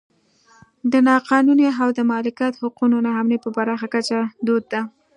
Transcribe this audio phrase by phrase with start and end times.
[1.05, 4.81] نا قانوني او د مالکیت حقونو نا امني په پراخه کچه دود ده.